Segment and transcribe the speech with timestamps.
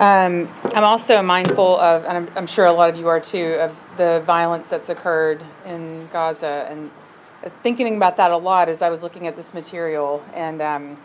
[0.00, 3.58] Um, I'm also mindful of, and I'm, I'm, sure a lot of you are too,
[3.60, 6.90] of the violence that's occurred in Gaza, and
[7.62, 10.96] thinking about that a lot as I was looking at this material, and um,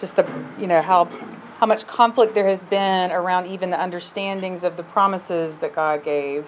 [0.00, 0.26] just the,
[0.58, 1.10] you know, how
[1.58, 6.02] how much conflict there has been around even the understandings of the promises that God
[6.02, 6.46] gave,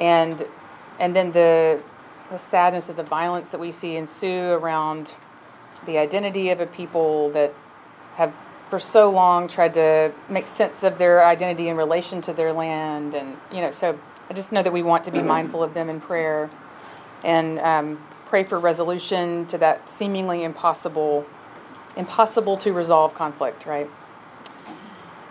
[0.00, 0.44] and
[0.98, 1.80] and then the
[2.32, 5.14] the sadness of the violence that we see ensue around
[5.86, 7.54] the identity of a people that
[8.16, 8.34] have
[8.72, 13.12] for so long tried to make sense of their identity in relation to their land
[13.12, 13.98] and you know so
[14.30, 16.48] i just know that we want to be mindful of them in prayer
[17.22, 21.26] and um, pray for resolution to that seemingly impossible
[21.98, 23.90] impossible to resolve conflict right?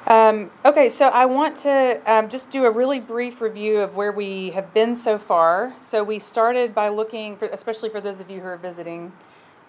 [0.05, 4.11] Um, okay so i want to um, just do a really brief review of where
[4.11, 5.73] we have been so far.
[5.81, 9.11] So we started by looking for especially for those of you who are visiting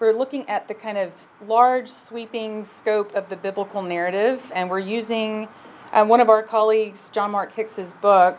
[0.03, 1.13] we're looking at the kind of
[1.47, 5.47] large, sweeping scope of the biblical narrative, and we're using
[5.93, 8.37] uh, one of our colleagues, John Mark Hicks's book,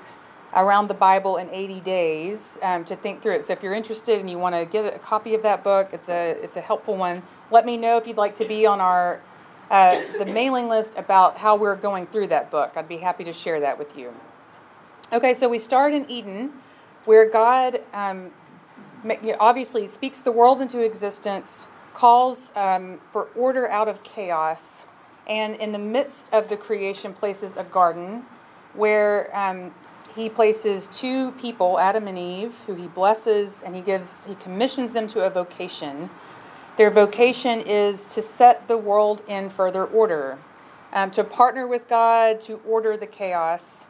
[0.54, 3.46] Around the Bible in 80 Days, um, to think through it.
[3.46, 6.10] So if you're interested and you want to get a copy of that book, it's
[6.10, 7.22] a it's a helpful one.
[7.50, 9.22] Let me know if you'd like to be on our
[9.70, 12.72] uh, the mailing list about how we're going through that book.
[12.76, 14.12] I'd be happy to share that with you.
[15.14, 16.52] Okay, so we start in Eden,
[17.06, 18.30] where God um,
[19.40, 24.84] obviously speaks the world into existence, calls um, for order out of chaos,
[25.26, 28.24] and in the midst of the creation places a garden
[28.74, 29.72] where um,
[30.14, 34.92] he places two people, Adam and Eve, who he blesses and he gives, he commissions
[34.92, 36.08] them to a vocation.
[36.76, 40.38] Their vocation is to set the world in further order,
[40.92, 43.86] um, to partner with God to order the chaos,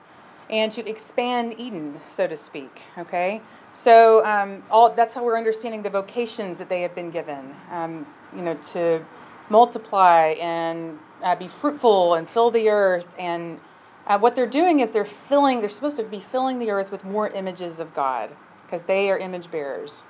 [0.50, 2.82] and to expand Eden, so to speak.
[2.98, 3.40] Okay,
[3.74, 7.54] so um, all, that's how we're understanding the vocations that they have been given.
[7.70, 9.04] Um, you know, to
[9.50, 13.06] multiply and uh, be fruitful and fill the earth.
[13.18, 13.60] And
[14.06, 15.60] uh, what they're doing is they're filling.
[15.60, 19.18] They're supposed to be filling the earth with more images of God because they are
[19.18, 20.04] image bearers.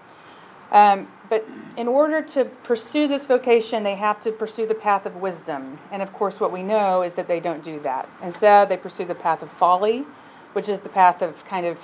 [0.71, 1.47] Um, but
[1.77, 5.79] in order to pursue this vocation, they have to pursue the path of wisdom.
[5.91, 8.09] And of course, what we know is that they don't do that.
[8.23, 10.05] Instead, they pursue the path of folly,
[10.53, 11.79] which is the path of kind of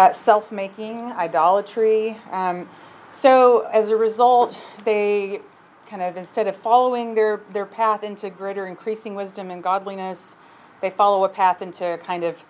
[0.00, 2.16] uh, self making, idolatry.
[2.30, 2.66] Um,
[3.12, 5.42] so as a result, they
[5.86, 10.36] kind of, instead of following their, their path into greater increasing wisdom and godliness,
[10.80, 12.42] they follow a path into kind of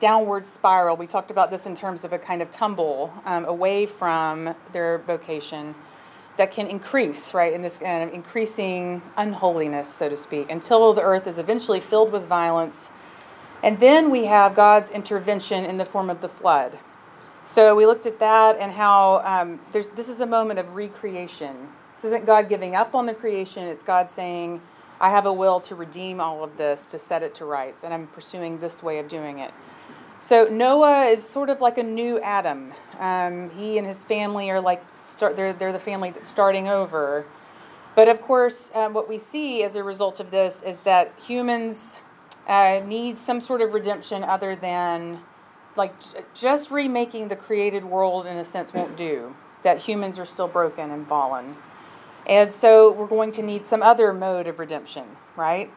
[0.00, 0.96] downward spiral.
[0.96, 4.98] We talked about this in terms of a kind of tumble um, away from their
[5.06, 5.76] vocation
[6.38, 11.02] that can increase, right, in this kind of increasing unholiness, so to speak, until the
[11.02, 12.90] earth is eventually filled with violence.
[13.62, 16.76] And then we have God's intervention in the form of the flood.
[17.46, 21.68] So we looked at that and how um, this is a moment of recreation.
[21.96, 24.60] This isn't God giving up on the creation, it's God saying,
[25.00, 27.94] I have a will to redeem all of this, to set it to rights, and
[27.94, 29.52] I'm pursuing this way of doing it.
[30.20, 32.72] So Noah is sort of like a new Adam.
[32.98, 35.36] Um, he and his family are like start.
[35.36, 37.26] They're they're the family that's starting over.
[37.94, 42.00] But of course, um, what we see as a result of this is that humans
[42.48, 45.20] uh, need some sort of redemption other than
[45.76, 45.92] like
[46.34, 49.34] just remaking the created world in a sense won't do.
[49.62, 51.56] That humans are still broken and fallen.
[52.26, 55.04] And so we're going to need some other mode of redemption,
[55.36, 55.70] right?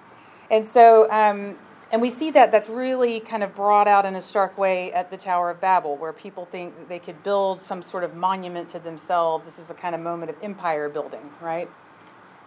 [0.49, 1.55] And so, um,
[1.91, 5.09] and we see that that's really kind of brought out in a stark way at
[5.09, 8.69] the Tower of Babel, where people think that they could build some sort of monument
[8.69, 9.45] to themselves.
[9.45, 11.69] This is a kind of moment of empire building, right?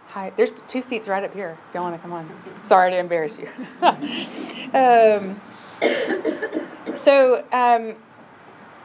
[0.07, 1.57] Hi, there's two seats right up here.
[1.69, 2.29] If you want to come on.
[2.65, 3.47] Sorry to embarrass you.
[3.81, 5.41] um,
[6.97, 7.95] so um,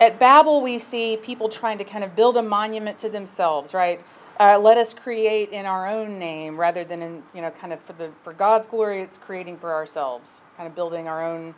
[0.00, 4.00] at Babel, we see people trying to kind of build a monument to themselves, right?
[4.40, 7.80] Uh, let us create in our own name rather than in, you know, kind of
[7.82, 9.02] for the for God's glory.
[9.02, 11.54] It's creating for ourselves, kind of building our own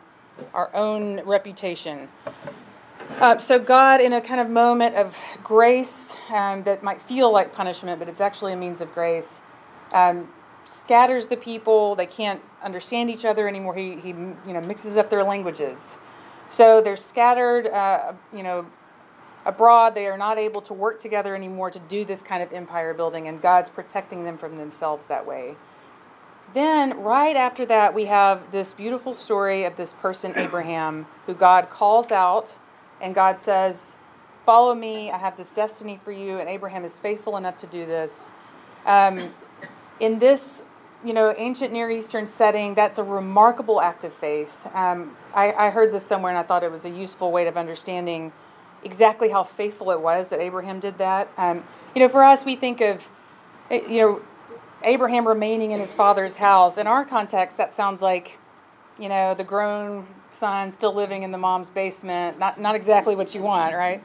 [0.53, 2.07] our own reputation.
[3.19, 7.53] Uh, so God, in a kind of moment of grace um, that might feel like
[7.53, 9.41] punishment, but it's actually a means of grace,
[9.93, 10.27] um,
[10.65, 11.95] scatters the people.
[11.95, 13.75] They can't understand each other anymore.
[13.75, 15.97] He, he you know mixes up their languages.
[16.49, 18.65] So they're scattered, uh, you know,
[19.45, 19.95] abroad.
[19.95, 23.27] They are not able to work together anymore to do this kind of empire building,
[23.27, 25.55] and God's protecting them from themselves that way.
[26.53, 31.69] Then, right after that, we have this beautiful story of this person, Abraham, who God
[31.69, 32.53] calls out,
[32.99, 33.95] and God says,
[34.45, 36.39] Follow me, I have this destiny for you.
[36.39, 38.31] And Abraham is faithful enough to do this.
[38.85, 39.33] Um,
[39.99, 40.63] in this
[41.03, 44.67] you know, ancient Near Eastern setting, that's a remarkable act of faith.
[44.73, 47.57] Um, I, I, heard this somewhere and I thought it was a useful way of
[47.57, 48.31] understanding
[48.83, 51.29] exactly how faithful it was that Abraham did that.
[51.37, 51.63] Um,
[51.95, 53.03] you know, for us, we think of,
[53.69, 54.21] eh, you know,
[54.83, 56.77] Abraham remaining in his father's house.
[56.77, 58.37] In our context, that sounds like,
[58.99, 62.39] you know, the grown son still living in the mom's basement.
[62.39, 64.03] Not not exactly what you want, right?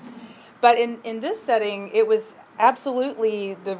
[0.60, 3.78] But in in this setting, it was absolutely the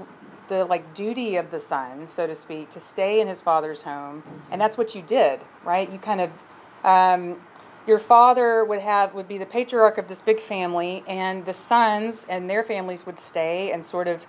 [0.49, 4.23] the like duty of the son, so to speak, to stay in his father's home,
[4.51, 5.91] and that's what you did, right?
[5.91, 6.31] You kind of
[6.85, 7.41] um,
[7.87, 12.27] your father would have would be the patriarch of this big family, and the sons
[12.29, 14.27] and their families would stay and sort of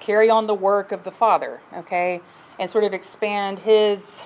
[0.00, 2.20] carry on the work of the father, okay,
[2.58, 4.22] and sort of expand his.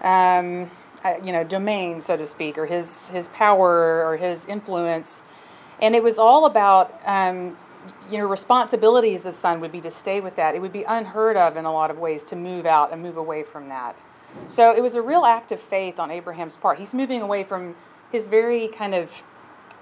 [0.00, 0.70] Um,
[1.04, 5.22] uh, you know, domain, so to speak, or his his power or his influence,
[5.80, 7.56] and it was all about um,
[8.10, 10.54] you know responsibility as a son would be to stay with that.
[10.54, 13.16] It would be unheard of in a lot of ways to move out and move
[13.16, 14.00] away from that.
[14.48, 16.78] So it was a real act of faith on Abraham's part.
[16.78, 17.74] He's moving away from
[18.12, 19.10] his very kind of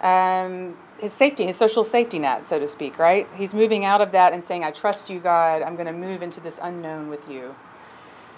[0.01, 3.27] um, his safety, his social safety net, so to speak, right?
[3.37, 5.63] He's moving out of that and saying, "I trust you, God.
[5.63, 7.55] I'm going to move into this unknown with you."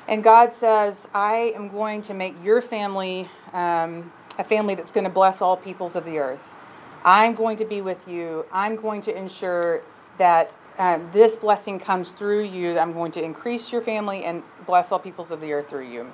[0.08, 5.04] And God says, I am going to make your family um, a family that's going
[5.04, 6.54] to bless all peoples of the earth.
[7.04, 8.44] I'm going to be with you.
[8.52, 9.82] I'm going to ensure
[10.18, 12.78] that uh, this blessing comes through you.
[12.78, 16.12] I'm going to increase your family and bless all peoples of the earth through you.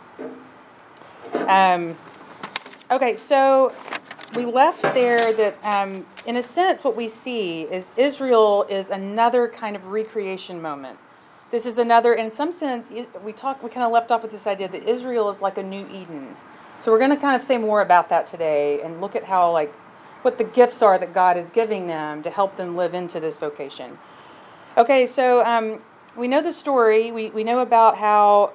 [1.46, 1.94] Um,
[2.90, 3.72] okay, so
[4.34, 9.48] we left there that, um, in a sense, what we see is Israel is another
[9.48, 10.98] kind of recreation moment
[11.54, 12.90] this is another in some sense
[13.22, 15.62] we talk we kind of left off with this idea that israel is like a
[15.62, 16.34] new eden
[16.80, 19.52] so we're going to kind of say more about that today and look at how
[19.52, 19.72] like
[20.24, 23.36] what the gifts are that god is giving them to help them live into this
[23.36, 23.98] vocation
[24.76, 25.80] okay so um,
[26.16, 28.52] we know the story we, we know about how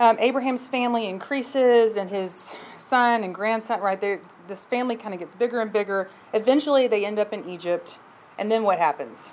[0.00, 5.20] um, abraham's family increases and his son and grandson right there this family kind of
[5.20, 7.96] gets bigger and bigger eventually they end up in egypt
[8.38, 9.32] and then what happens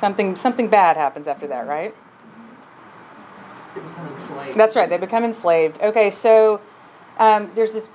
[0.00, 1.94] Something something bad happens after that, right?
[3.74, 4.58] They become enslaved.
[4.58, 4.88] That's right.
[4.88, 5.80] They become enslaved.
[5.80, 6.60] Okay, so
[7.18, 7.88] um, there's this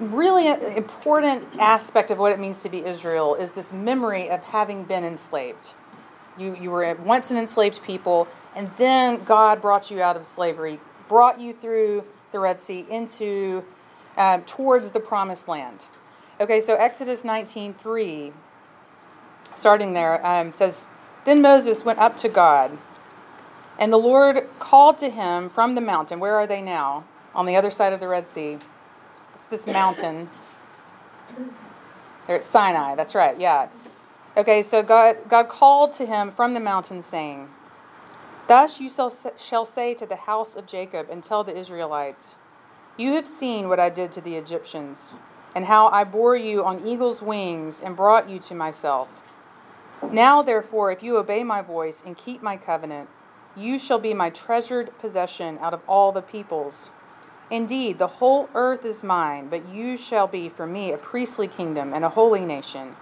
[0.00, 0.46] really
[0.76, 5.04] important aspect of what it means to be Israel is this memory of having been
[5.04, 5.72] enslaved.
[6.38, 10.78] You you were once an enslaved people, and then God brought you out of slavery,
[11.08, 13.64] brought you through the Red Sea into
[14.16, 15.86] um, towards the Promised Land.
[16.40, 18.32] Okay, so Exodus 19:3,
[19.56, 20.86] starting there, um, says
[21.24, 22.78] then Moses went up to God,
[23.78, 26.20] and the Lord called to him from the mountain.
[26.20, 27.04] Where are they now?
[27.34, 28.58] On the other side of the Red Sea.
[29.50, 30.28] This mountain.
[32.26, 32.94] They're at Sinai.
[32.94, 33.38] That's right.
[33.38, 33.68] Yeah.
[34.36, 37.48] Okay, so God, God called to him from the mountain, saying,
[38.46, 42.36] Thus you shall say to the house of Jacob and tell the Israelites,
[42.96, 45.14] You have seen what I did to the Egyptians,
[45.54, 49.08] and how I bore you on eagle's wings and brought you to myself.
[50.10, 53.08] Now, therefore, if you obey my voice and keep my covenant,
[53.56, 56.90] you shall be my treasured possession out of all the peoples.
[57.50, 61.94] Indeed, the whole earth is mine, but you shall be for me a priestly kingdom
[61.94, 62.94] and a holy nation.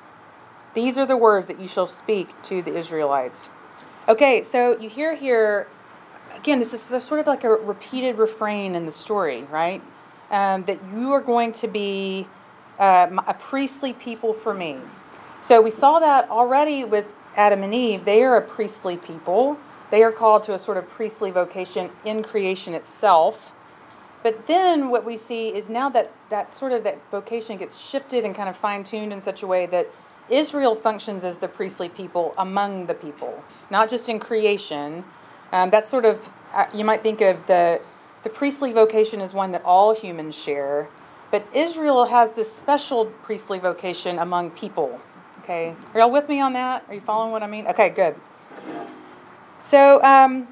[0.75, 3.49] These are the words that you shall speak to the Israelites.
[4.09, 5.67] Okay, so you hear here,
[6.37, 9.83] again, this is sort of like a repeated refrain in the story, right?
[10.31, 12.29] Um, that you are going to be
[12.79, 14.77] uh, a priestly people for me.
[15.43, 17.07] So we saw that already with
[17.37, 18.05] Adam and Eve.
[18.05, 19.59] They are a priestly people.
[19.91, 23.53] They are called to a sort of priestly vocation in creation itself.
[24.27, 28.25] But then what we see is now that that sort of that vocation gets shifted
[28.25, 29.89] and kind of fine tuned in such a way that
[30.29, 35.05] Israel functions as the priestly people among the people, not just in creation.
[35.53, 37.81] Um, that's sort of uh, you might think of the
[38.25, 40.89] the priestly vocation as one that all humans share,
[41.31, 45.01] but Israel has this special priestly vocation among people.
[45.45, 46.85] Okay, are y'all with me on that?
[46.89, 47.69] Are you following what I mean?
[47.69, 48.17] Okay, good.
[49.61, 50.49] So, um,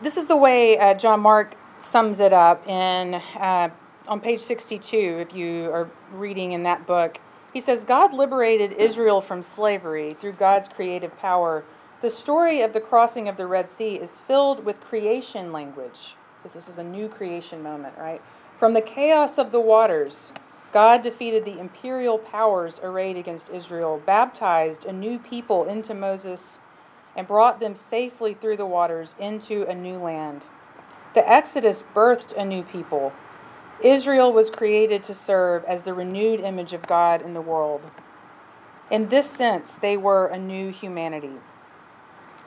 [0.00, 3.70] this is the way uh, John Mark sums it up in uh,
[4.08, 4.96] on page 62.
[4.96, 7.20] If you are reading in that book,
[7.52, 11.64] he says God liberated Israel from slavery through God's creative power.
[12.02, 16.16] The story of the crossing of the Red Sea is filled with creation language.
[16.42, 18.22] So this is a new creation moment, right?
[18.58, 20.32] From the chaos of the waters
[20.72, 26.60] God defeated the imperial powers arrayed against Israel, baptized a new people into Moses,
[27.16, 30.46] and brought them safely through the waters into a new land.
[31.14, 33.12] The Exodus birthed a new people.
[33.82, 37.90] Israel was created to serve as the renewed image of God in the world.
[38.90, 41.36] In this sense, they were a new humanity.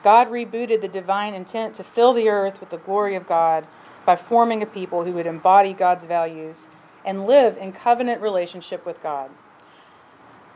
[0.02, 3.66] God rebooted the divine intent to fill the earth with the glory of God
[4.04, 6.66] by forming a people who would embody God's values
[7.04, 9.30] and live in covenant relationship with God.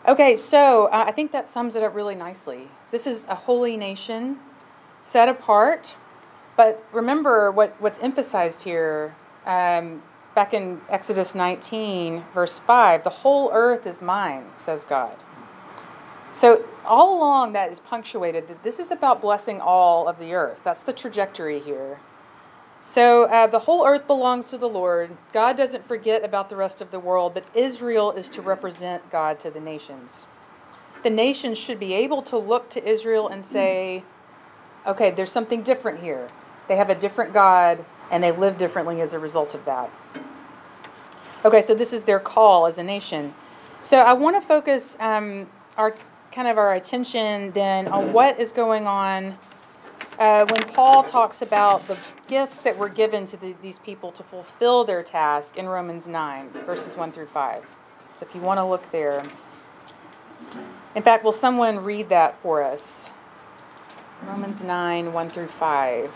[0.07, 2.69] Okay, so uh, I think that sums it up really nicely.
[2.91, 4.39] This is a holy nation
[5.01, 5.95] set apart,
[6.59, 9.15] but remember what, what's emphasized here
[9.47, 10.03] um,
[10.35, 15.17] back in Exodus 19, verse 5, the whole earth is mine, says God.
[16.35, 20.61] So, all along that is punctuated that this is about blessing all of the earth.
[20.65, 22.01] That's the trajectory here.
[22.85, 25.17] So, uh, the whole earth belongs to the Lord.
[25.33, 29.39] God doesn't forget about the rest of the world, but Israel is to represent God
[29.41, 30.27] to the nations.
[31.05, 34.03] The nations should be able to look to Israel and say,
[34.89, 36.29] okay, there's something different here.
[36.69, 39.91] They have a different God and they live differently as a result of that.
[41.45, 43.35] Okay, so this is their call as a nation.
[43.81, 45.47] So I want to focus um,
[45.77, 45.95] our
[46.33, 49.37] kind of our attention then on what is going on
[50.19, 51.97] uh, when Paul talks about the
[52.27, 56.51] gifts that were given to the, these people to fulfill their task in Romans 9,
[56.67, 57.65] verses 1 through 5.
[58.19, 59.23] So if you want to look there.
[60.97, 63.11] In fact, will someone read that for us?
[64.27, 66.11] Romans 9, 1 through 5.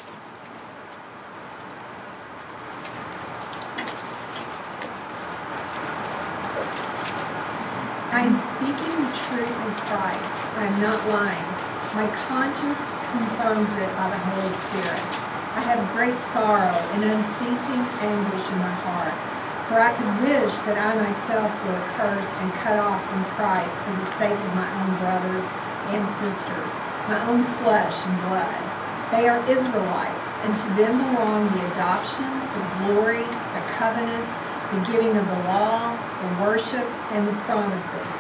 [8.13, 10.37] I am speaking the truth in Christ.
[10.61, 11.49] I am not lying.
[11.97, 15.09] My conscience confirms it by the Holy Spirit.
[15.57, 19.17] I have great sorrow and unceasing anguish in my heart.
[19.65, 23.97] For I could wish that I myself were accursed and cut off from Christ for
[23.97, 25.49] the sake of my own brothers
[25.97, 26.69] and sisters,
[27.09, 28.61] my own flesh and blood.
[29.09, 34.37] They are Israelites, and to them belong the adoption, the glory, the covenants,
[34.69, 38.13] the giving of the law, the worship, and the promises.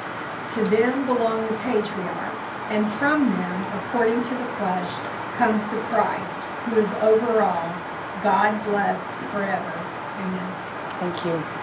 [0.54, 4.90] To them belong the patriarchs, and from them, according to the flesh,
[5.38, 6.34] comes the Christ,
[6.66, 7.68] who is over all,
[8.22, 9.72] God blessed forever.
[10.18, 10.72] Amen.
[11.00, 11.62] Thank you.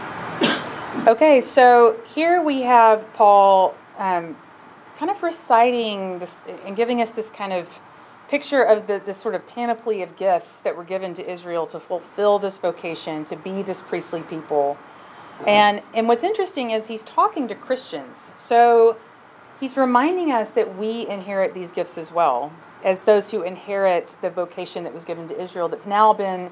[1.07, 4.35] Okay, so here we have Paul um,
[4.97, 7.67] kind of reciting this and giving us this kind of
[8.27, 11.79] picture of the this sort of panoply of gifts that were given to Israel to
[11.79, 14.77] fulfill this vocation to be this priestly people.
[15.47, 18.31] And and what's interesting is he's talking to Christians.
[18.37, 18.97] So
[19.59, 22.51] he's reminding us that we inherit these gifts as well
[22.83, 26.51] as those who inherit the vocation that was given to Israel that's now been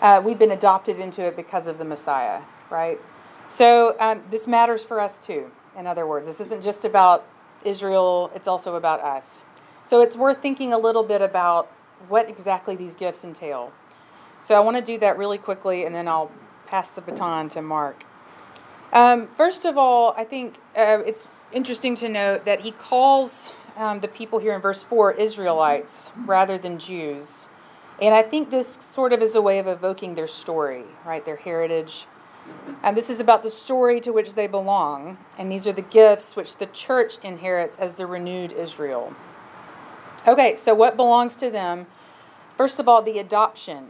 [0.00, 2.40] uh, we've been adopted into it because of the Messiah,
[2.70, 3.00] right?
[3.48, 5.50] So um, this matters for us too.
[5.76, 7.26] In other words, this isn't just about
[7.64, 9.42] Israel; it's also about us.
[9.82, 11.70] So it's worth thinking a little bit about
[12.08, 13.72] what exactly these gifts entail.
[14.40, 16.30] So I want to do that really quickly, and then I'll
[16.66, 18.04] pass the baton to Mark.
[18.92, 24.00] Um, first of all, I think uh, it's interesting to note that he calls um,
[24.00, 27.48] the people here in verse 4 Israelites rather than Jews.
[28.00, 31.24] And I think this sort of is a way of evoking their story, right?
[31.24, 32.06] Their heritage.
[32.82, 35.18] And this is about the story to which they belong.
[35.36, 39.14] And these are the gifts which the church inherits as the renewed Israel.
[40.26, 41.86] Okay, so what belongs to them?
[42.56, 43.88] First of all, the adoption.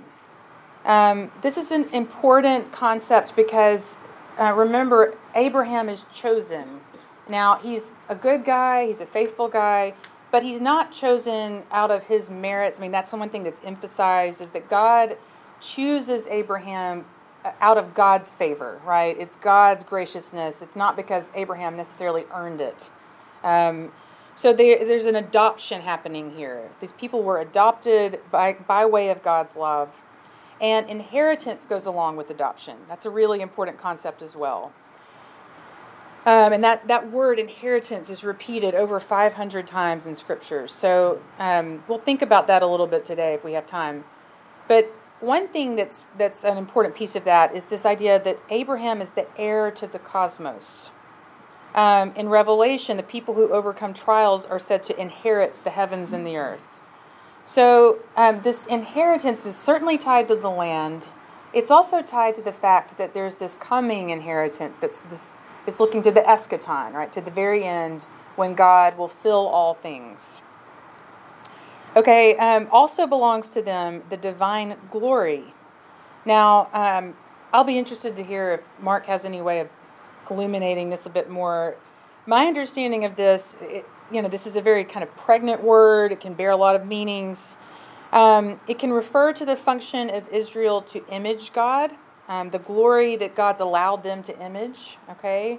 [0.85, 3.99] Um, this is an important concept because
[4.39, 6.81] uh, remember, Abraham is chosen.
[7.29, 9.95] Now, he's a good guy, he's a faithful guy,
[10.31, 12.79] but he's not chosen out of his merits.
[12.79, 15.17] I mean, that's the one thing that's emphasized is that God
[15.61, 17.05] chooses Abraham
[17.45, 19.19] uh, out of God's favor, right?
[19.19, 20.63] It's God's graciousness.
[20.63, 22.91] It's not because Abraham necessarily earned it.
[23.43, 23.93] Um,
[24.37, 26.69] so there, there's an adoption happening here.
[26.81, 29.91] These people were adopted by, by way of God's love.
[30.61, 32.77] And inheritance goes along with adoption.
[32.89, 34.73] That's a really important concept as well.
[36.27, 40.69] Um, and that, that word inheritance is repeated over 500 times in Scripture.
[40.69, 44.05] So um, we'll think about that a little bit today if we have time.
[44.67, 49.01] But one thing that's, that's an important piece of that is this idea that Abraham
[49.01, 50.91] is the heir to the cosmos.
[51.75, 56.27] Um, in Revelation, the people who overcome trials are said to inherit the heavens and
[56.27, 56.78] the earth.
[57.49, 61.07] So, um, this inheritance is certainly tied to the land.
[61.55, 65.33] It's also tied to the fact that there's this coming inheritance that's this
[65.67, 68.03] it's looking to the eschaton, right, to the very end
[68.37, 70.43] when God will fill all things.
[71.97, 75.55] Okay, um, also belongs to them the divine glory.
[76.27, 77.17] Now, um,
[77.55, 79.71] I'll be interested to hear if Mark has any way of
[80.31, 81.77] illuminating this a bit more.
[82.27, 86.13] My understanding of this, it, you know, this is a very kind of pregnant word.
[86.13, 87.57] It can bear a lot of meanings.
[88.13, 91.93] Um, it can refer to the function of Israel to image God,
[92.29, 94.97] um, the glory that God's allowed them to image.
[95.11, 95.59] Okay,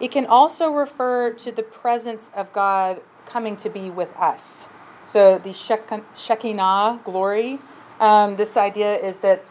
[0.00, 4.68] it can also refer to the presence of God coming to be with us.
[5.06, 7.58] So the Shekinah glory.
[7.98, 9.42] Um, this idea is that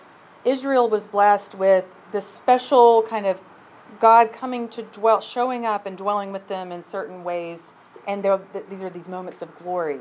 [0.44, 3.40] Israel was blessed with this special kind of
[4.00, 7.74] God coming to dwell, showing up and dwelling with them in certain ways,
[8.08, 8.24] and
[8.70, 10.00] these are these moments of glory.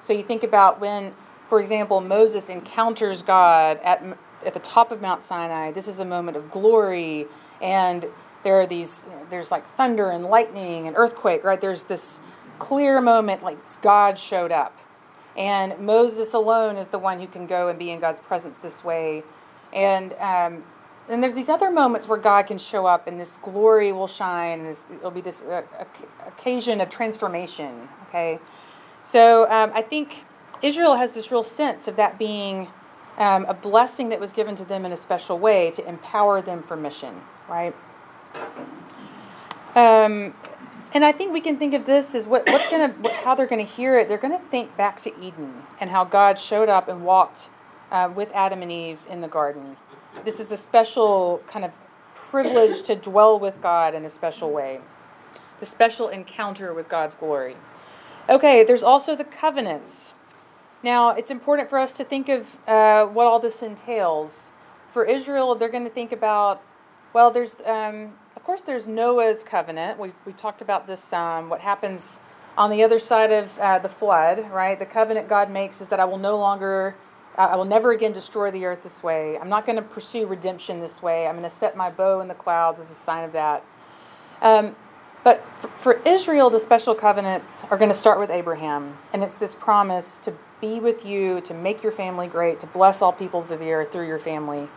[0.00, 1.12] So you think about when,
[1.48, 4.02] for example, Moses encounters God at
[4.46, 5.72] at the top of Mount Sinai.
[5.72, 7.26] This is a moment of glory,
[7.60, 8.06] and
[8.44, 11.60] there are these, you know, there's like thunder and lightning and earthquake, right?
[11.60, 12.20] There's this
[12.58, 14.76] clear moment like God showed up.
[15.36, 18.82] And Moses alone is the one who can go and be in God's presence this
[18.82, 19.22] way.
[19.72, 20.64] And um,
[21.08, 24.64] and there's these other moments where God can show up and this glory will shine,
[24.64, 25.62] this, it'll be this uh,
[26.26, 27.88] occasion of transformation.
[28.08, 28.38] Okay,
[29.02, 30.24] so um, I think
[30.62, 32.68] Israel has this real sense of that being
[33.18, 36.62] um, a blessing that was given to them in a special way to empower them
[36.62, 37.74] for mission, right?
[39.74, 40.34] Um,
[40.94, 43.46] and I think we can think of this as what, what's going to, how they're
[43.46, 44.08] going to hear it.
[44.08, 47.50] They're going to think back to Eden and how God showed up and walked
[47.90, 49.76] uh, with Adam and Eve in the garden.
[50.24, 51.70] This is a special kind of
[52.14, 54.80] privilege to dwell with God in a special way,
[55.60, 57.56] the special encounter with God's glory.
[58.28, 60.14] Okay, there's also the covenants.
[60.82, 64.50] Now, it's important for us to think of uh, what all this entails.
[64.92, 66.62] For Israel, they're going to think about,
[67.12, 69.98] well, there's, um, of course, there's Noah's covenant.
[69.98, 72.20] We, we talked about this, um, what happens
[72.56, 74.78] on the other side of uh, the flood, right?
[74.78, 76.94] The covenant God makes is that I will no longer,
[77.38, 79.38] I will never again destroy the earth this way.
[79.38, 81.26] I'm not going to pursue redemption this way.
[81.26, 83.64] I'm going to set my bow in the clouds as a sign of that.
[84.42, 84.74] Um,
[85.22, 85.44] but
[85.80, 88.98] for Israel, the special covenants are going to start with Abraham.
[89.12, 93.02] And it's this promise to be with you, to make your family great, to bless
[93.02, 94.68] all peoples of the earth through your family.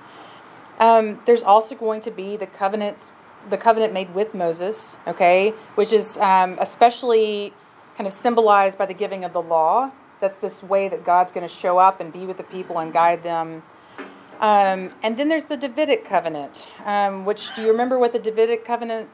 [0.80, 3.10] Um, there's also going to be the covenants,
[3.50, 7.54] the covenant made with Moses, okay, which is um, especially
[7.98, 9.92] kind of symbolized by the giving of the law.
[10.22, 12.94] That's this way that God's going to show up and be with the people and
[12.94, 13.64] guide them.
[14.40, 18.64] Um, and then there's the Davidic covenant, um, which do you remember what the Davidic
[18.64, 19.10] covenant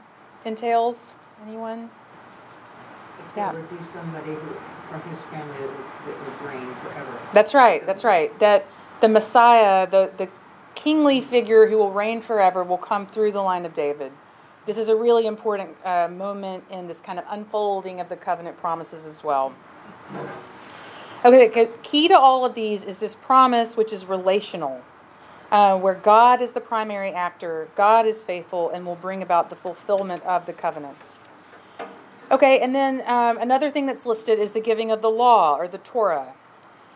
[0.45, 1.15] entails?
[1.45, 1.89] Anyone?
[3.35, 3.51] Yeah.
[3.51, 4.55] There would be somebody who,
[4.89, 7.19] from his family that would, that would reign forever.
[7.33, 7.85] That's right.
[7.85, 8.37] That's right.
[8.39, 8.65] That
[9.01, 10.29] the Messiah, the the
[10.75, 14.11] kingly figure who will reign forever, will come through the line of David.
[14.65, 18.57] This is a really important uh, moment in this kind of unfolding of the covenant
[18.57, 19.53] promises as well.
[21.27, 24.81] Okay, because key to all of these is this promise, which is relational,
[25.51, 29.55] uh, where God is the primary actor, God is faithful, and will bring about the
[29.57, 31.19] fulfillment of the covenants.
[32.31, 35.67] Okay, and then um, another thing that's listed is the giving of the law or
[35.67, 36.31] the Torah.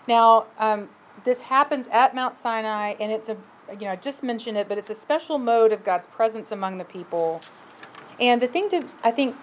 [0.08, 0.88] Now, um,
[1.26, 3.36] this happens at Mount Sinai, and it's a,
[3.74, 6.78] you know, I just mentioned it, but it's a special mode of God's presence among
[6.78, 7.41] the people.
[8.17, 9.36] And the thing to, I think,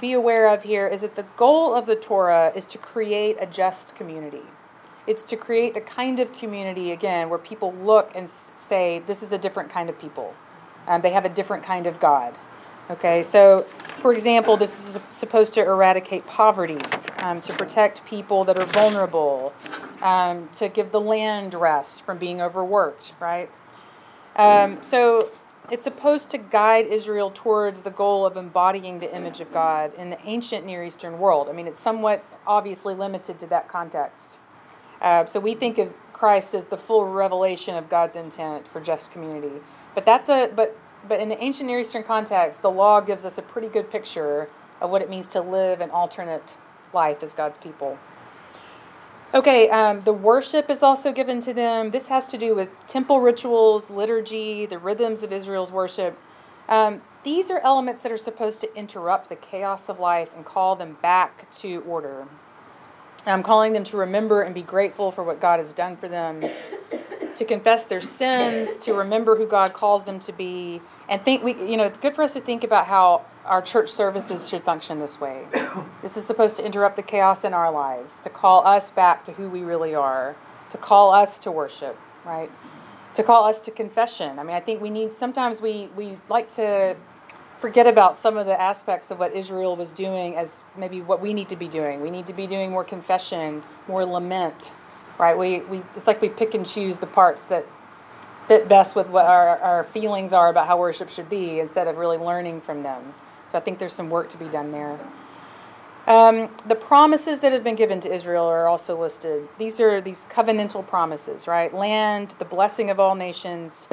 [0.00, 3.46] be aware of here is that the goal of the Torah is to create a
[3.46, 4.42] just community.
[5.06, 9.32] It's to create the kind of community, again, where people look and say, this is
[9.32, 10.34] a different kind of people.
[10.86, 12.36] Um, they have a different kind of God.
[12.90, 16.78] Okay, so for example, this is supposed to eradicate poverty,
[17.18, 19.54] um, to protect people that are vulnerable,
[20.02, 23.50] um, to give the land rest from being overworked, right?
[24.36, 25.30] Um, so
[25.70, 30.10] it's supposed to guide Israel towards the goal of embodying the image of God in
[30.10, 31.48] the ancient Near Eastern world.
[31.48, 34.36] I mean, it's somewhat obviously limited to that context.
[35.00, 39.10] Uh, so we think of Christ as the full revelation of God's intent for just
[39.10, 39.60] community.
[39.94, 43.36] But that's a but but in the ancient Near Eastern context, the law gives us
[43.38, 44.48] a pretty good picture
[44.80, 46.56] of what it means to live an alternate
[46.92, 47.98] life as God's people.
[49.34, 51.90] Okay, um, the worship is also given to them.
[51.90, 56.16] This has to do with temple rituals, liturgy, the rhythms of Israel's worship.
[56.68, 60.76] Um, these are elements that are supposed to interrupt the chaos of life and call
[60.76, 62.28] them back to order.
[63.26, 66.40] I'm calling them to remember and be grateful for what God has done for them,
[67.36, 71.52] to confess their sins, to remember who God calls them to be, and think we
[71.52, 75.00] you know it's good for us to think about how our church services should function
[75.00, 75.44] this way.
[76.02, 79.32] this is supposed to interrupt the chaos in our lives, to call us back to
[79.32, 80.36] who we really are,
[80.70, 82.50] to call us to worship, right?
[83.14, 84.38] To call us to confession.
[84.38, 86.96] I mean, I think we need sometimes we we like to
[87.60, 91.32] forget about some of the aspects of what Israel was doing as maybe what we
[91.32, 92.02] need to be doing.
[92.02, 94.72] We need to be doing more confession, more lament,
[95.18, 95.36] right?
[95.36, 97.66] We, we it's like we pick and choose the parts that
[98.48, 101.96] fit best with what our, our feelings are about how worship should be instead of
[101.96, 103.14] really learning from them.
[103.50, 104.98] So I think there's some work to be done there.
[106.06, 109.48] Um, the promises that have been given to Israel are also listed.
[109.58, 111.72] These are these covenantal promises, right?
[111.72, 113.86] Land, the blessing of all nations,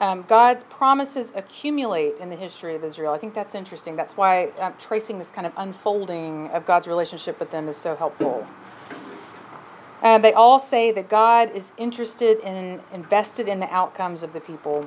[0.00, 3.12] um, God's promises accumulate in the history of Israel.
[3.12, 3.94] I think that's interesting.
[3.94, 7.94] That's why uh, tracing this kind of unfolding of God's relationship with them is so
[7.94, 8.44] helpful.
[10.04, 14.40] Uh, they all say that God is interested in, invested in the outcomes of the
[14.40, 14.86] people.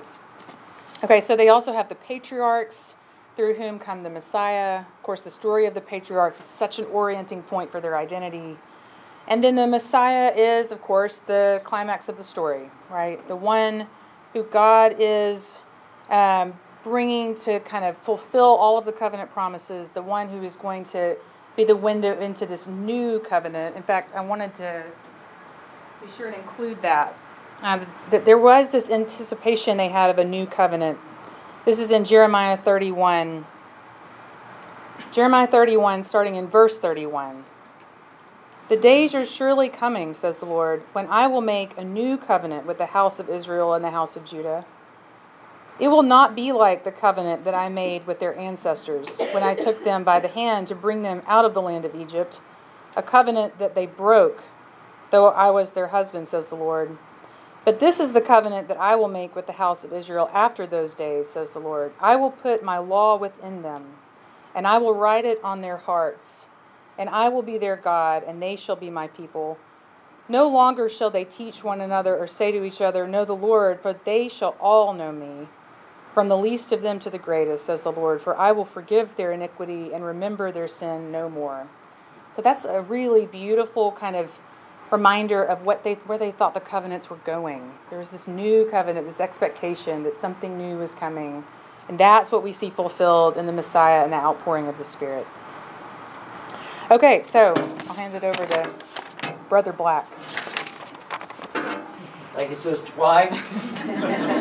[1.04, 2.94] Okay, so they also have the patriarchs
[3.36, 4.82] through whom come the Messiah.
[4.82, 8.58] Of course, the story of the patriarchs is such an orienting point for their identity.
[9.28, 13.28] And then the Messiah is, of course, the climax of the story, right?
[13.28, 13.88] The one
[14.34, 15.58] who God is
[16.12, 16.54] um,
[16.84, 20.84] bringing to kind of fulfill all of the covenant promises, the one who is going
[20.86, 21.18] to
[21.58, 23.76] be the window into this new covenant.
[23.76, 24.84] In fact, I wanted to
[26.02, 27.18] be sure to include that.
[27.64, 31.00] Uh, that there was this anticipation they had of a new covenant.
[31.66, 33.48] This is in Jeremiah 31.
[35.12, 37.44] Jeremiah 31, starting in verse 31.
[38.70, 42.68] The days are surely coming, says the Lord, when I will make a new covenant
[42.68, 44.66] with the house of Israel and the house of Judah.
[45.80, 49.54] It will not be like the covenant that I made with their ancestors when I
[49.54, 52.40] took them by the hand to bring them out of the land of Egypt,
[52.96, 54.42] a covenant that they broke,
[55.12, 56.98] though I was their husband, says the Lord.
[57.64, 60.66] But this is the covenant that I will make with the house of Israel after
[60.66, 61.92] those days, says the Lord.
[62.00, 63.86] I will put my law within them,
[64.56, 66.48] and I will write it on their hearts,
[66.98, 69.60] and I will be their God, and they shall be my people.
[70.28, 73.80] No longer shall they teach one another or say to each other, Know the Lord,
[73.82, 75.48] for they shall all know me,
[76.18, 79.16] from the least of them to the greatest, says the Lord, for I will forgive
[79.18, 81.68] their iniquity and remember their sin no more.
[82.36, 84.32] So that's a really beautiful kind of
[84.90, 87.72] reminder of what they where they thought the covenants were going.
[87.92, 91.44] There was this new covenant, this expectation that something new was coming.
[91.88, 95.28] And that's what we see fulfilled in the Messiah and the outpouring of the Spirit.
[96.90, 98.72] Okay, so I'll hand it over to
[99.50, 100.12] Brother Black.
[102.34, 103.40] Thank you, Sister White.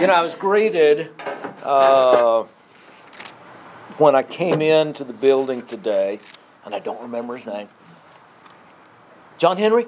[0.00, 1.10] you know, I was greeted
[1.62, 2.44] uh,
[3.98, 6.20] when I came into the building today,
[6.64, 7.68] and I don't remember his name.
[9.36, 9.86] John Henry?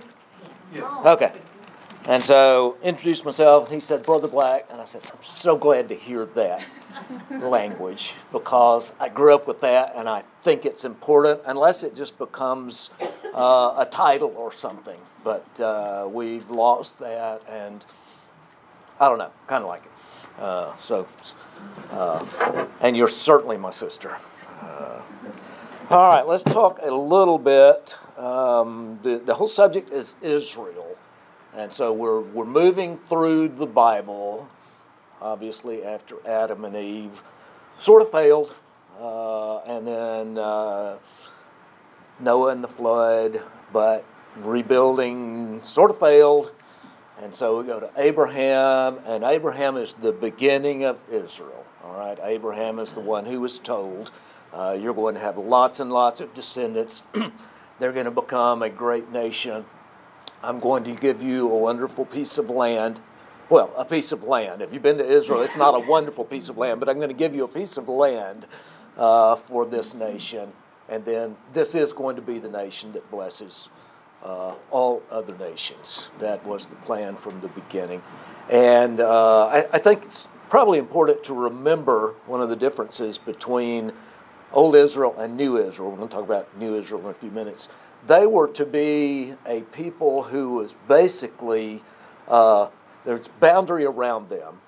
[0.75, 0.85] Yes.
[1.05, 1.33] Okay.
[2.07, 3.67] And so introduced myself.
[3.67, 4.67] and He said, Brother Black.
[4.71, 6.65] And I said, I'm so glad to hear that
[7.31, 12.19] language because I grew up with that and I think it's important unless it just
[12.19, 12.91] becomes
[13.35, 14.99] uh, a title or something.
[15.23, 17.85] But uh, we've lost that and
[18.99, 19.92] I don't know, kind of like it.
[20.39, 21.07] Uh, so,
[21.91, 24.17] uh, and you're certainly my sister.
[24.61, 25.01] Uh,
[25.91, 27.97] all right, let's talk a little bit.
[28.17, 30.97] Um, the, the whole subject is Israel.
[31.55, 34.49] And so we're, we're moving through the Bible,
[35.21, 37.23] obviously, after Adam and Eve
[37.79, 38.55] sort of failed.
[38.99, 40.97] Uh, and then uh,
[42.21, 43.43] Noah and the flood,
[43.73, 44.05] but
[44.37, 46.53] rebuilding sort of failed.
[47.23, 51.65] And so we go to Abraham, and Abraham is the beginning of Israel.
[51.85, 54.11] All right, Abraham is the one who was told
[54.53, 57.05] uh, you're going to have lots and lots of descendants.
[57.79, 59.65] They're going to become a great nation.
[60.43, 62.99] I'm going to give you a wonderful piece of land.
[63.49, 64.61] Well, a piece of land.
[64.61, 67.07] If you've been to Israel, it's not a wonderful piece of land, but I'm going
[67.07, 68.47] to give you a piece of land
[68.99, 70.53] uh, for this nation.
[70.89, 73.69] And then this is going to be the nation that blesses
[74.25, 76.11] uh, all other nations.
[76.19, 78.03] That was the plan from the beginning.
[78.49, 83.93] And uh, I, I think it's probably important to remember one of the differences between
[84.53, 85.91] Old Israel and New Israel.
[85.91, 87.69] We're going to talk about New Israel in a few minutes.
[88.07, 91.83] They were to be a people who was basically,
[92.29, 92.69] uh,
[93.05, 94.61] there's boundary around them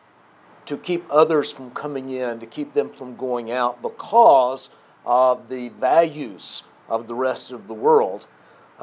[0.67, 4.71] to keep others from coming in, to keep them from going out because
[5.05, 8.27] of the values of the rest of the world.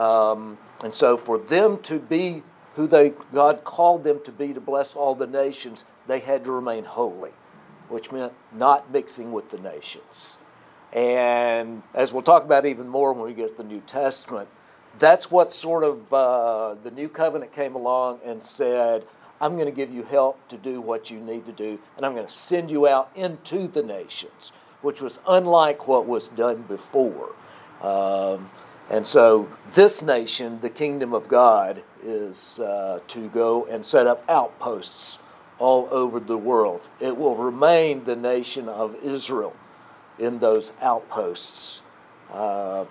[0.02, 2.42] Um, and so for them to be
[2.76, 6.52] who they God called them to be to bless all the nations, they had to
[6.52, 7.32] remain holy,
[7.88, 10.38] which meant not mixing with the nations.
[10.92, 14.50] And as we'll talk about even more when we get to the New Testament,
[14.98, 19.06] that's what sort of uh, the New Covenant came along and said,
[19.40, 22.14] I'm going to give you help to do what you need to do, and I'm
[22.14, 27.30] going to send you out into the nations, which was unlike what was done before.
[27.82, 28.50] Um,
[28.89, 34.24] and so, this nation, the kingdom of God, is uh, to go and set up
[34.30, 35.17] outposts
[35.60, 36.82] all over the world.
[37.00, 39.56] It will remain the nation of Israel
[40.17, 41.82] in those outposts.
[42.34, 42.86] Uh,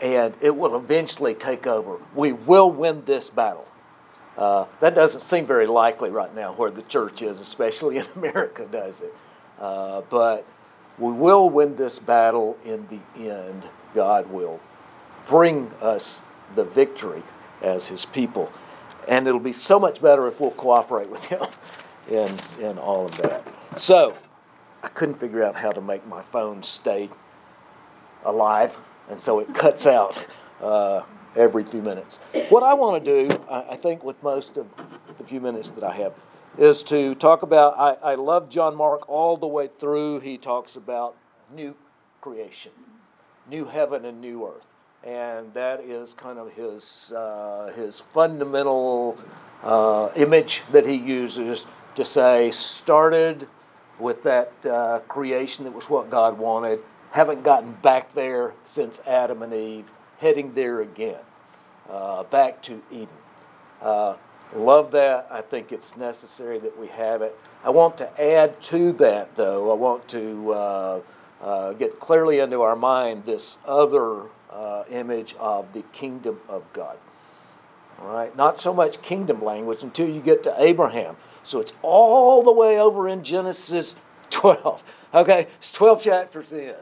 [0.00, 1.98] and it will eventually take over.
[2.14, 3.68] We will win this battle.
[4.36, 8.66] Uh, that doesn't seem very likely right now where the church is, especially in America,
[8.70, 9.14] does it?
[9.60, 10.44] Uh, but
[10.98, 13.62] we will win this battle in the end.
[13.94, 14.60] God will
[15.26, 16.20] bring us
[16.54, 17.22] the victory
[17.62, 18.52] as His people.
[19.08, 21.42] And it'll be so much better if we'll cooperate with Him
[22.10, 22.30] in,
[22.60, 23.46] in all of that.
[23.76, 24.16] So,
[24.82, 27.08] I couldn't figure out how to make my phone stay
[28.24, 28.76] alive,
[29.08, 30.26] and so it cuts out
[30.62, 31.02] uh,
[31.36, 32.18] every few minutes.
[32.48, 34.66] What I want to do, I, I, think, with most of
[35.18, 36.14] the few minutes that I have,
[36.58, 37.78] is to talk about.
[37.78, 40.20] I, I love John Mark all the way through.
[40.20, 41.16] He talks about
[41.54, 41.74] new
[42.20, 42.72] creation,
[43.48, 44.66] new heaven and new earth,
[45.04, 49.18] and that is kind of his uh, his fundamental
[49.62, 53.48] uh, image that he uses to say started
[53.98, 59.42] with that uh, creation that was what God wanted, haven't gotten back there since Adam
[59.42, 59.84] and Eve,
[60.18, 61.20] heading there again,
[61.90, 63.08] uh, back to Eden.
[63.80, 64.16] Uh,
[64.54, 65.28] love that.
[65.30, 67.38] I think it's necessary that we have it.
[67.62, 72.76] I want to add to that, though, I want to uh, get clearly into our
[72.76, 76.98] mind this other uh, image of the kingdom of God.
[78.00, 81.16] All right, not so much kingdom language until you get to Abraham.
[81.44, 83.96] So it's all the way over in Genesis
[84.30, 84.82] 12.
[85.14, 86.74] Okay, it's 12 chapters in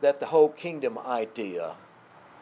[0.00, 1.74] that the whole kingdom idea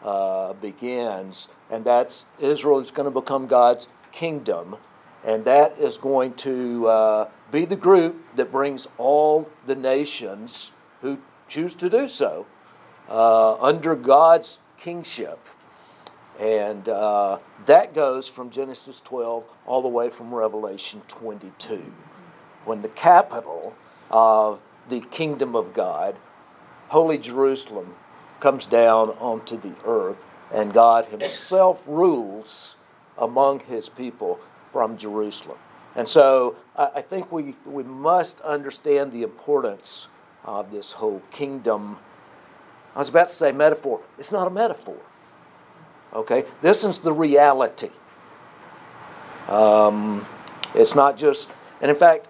[0.03, 4.77] uh, begins, and that's Israel is going to become God's kingdom,
[5.25, 11.19] and that is going to uh, be the group that brings all the nations who
[11.49, 12.47] choose to do so
[13.09, 15.49] uh, under God's kingship.
[16.39, 21.93] And uh, that goes from Genesis 12 all the way from Revelation 22,
[22.65, 23.75] when the capital
[24.11, 26.17] of the kingdom of God,
[26.89, 27.95] Holy Jerusalem,
[28.41, 30.19] comes down onto the earth,
[30.53, 32.77] and God Himself rules
[33.17, 34.41] among His people
[34.73, 35.59] from Jerusalem.
[35.95, 40.09] And so I, I think we, we must understand the importance
[40.45, 41.99] of this whole kingdom.
[42.95, 44.01] I was about to say metaphor.
[44.19, 44.99] It's not a metaphor.
[46.13, 46.45] Okay?
[46.63, 47.91] This is the reality.
[49.49, 50.27] Um,
[50.75, 51.49] it's not just,
[51.81, 52.29] and in fact,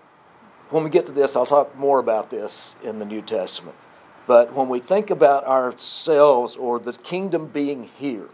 [0.71, 3.77] when we get to this, I'll talk more about this in the New Testament.
[4.27, 8.29] But when we think about ourselves or the kingdom being here,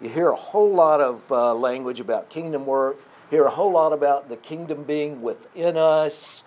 [0.00, 2.98] you hear a whole lot of uh, language about kingdom work,
[3.30, 6.42] hear a whole lot about the kingdom being within us.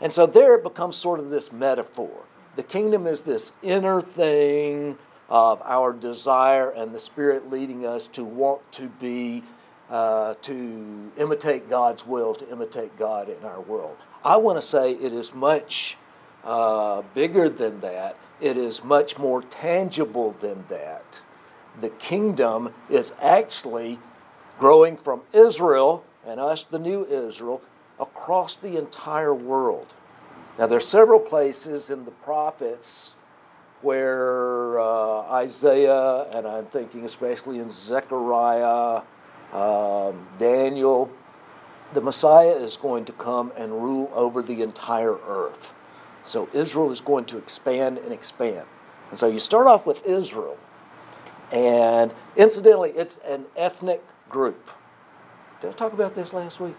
[0.00, 2.24] And so there it becomes sort of this metaphor.
[2.60, 4.98] The kingdom is this inner thing
[5.30, 9.42] of our desire and the Spirit leading us to want to be,
[9.88, 13.96] uh, to imitate God's will, to imitate God in our world.
[14.22, 15.96] I want to say it is much
[16.44, 21.22] uh, bigger than that, it is much more tangible than that.
[21.80, 23.98] The kingdom is actually
[24.58, 27.62] growing from Israel and us, the new Israel,
[27.98, 29.94] across the entire world.
[30.60, 33.14] Now, there are several places in the prophets
[33.80, 39.00] where uh, Isaiah, and I'm thinking especially in Zechariah,
[39.54, 41.10] um, Daniel,
[41.94, 45.72] the Messiah is going to come and rule over the entire earth.
[46.24, 48.66] So Israel is going to expand and expand.
[49.08, 50.58] And so you start off with Israel,
[51.50, 54.70] and incidentally, it's an ethnic group.
[55.62, 56.76] Did I talk about this last week?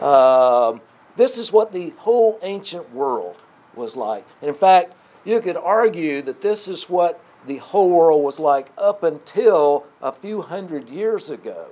[0.00, 0.80] Um,
[1.18, 3.36] this is what the whole ancient world
[3.74, 4.24] was like.
[4.40, 8.70] And in fact, you could argue that this is what the whole world was like
[8.78, 11.66] up until a few hundred years ago.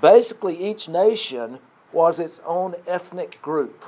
[0.00, 1.60] Basically, each nation
[1.92, 3.84] was its own ethnic group.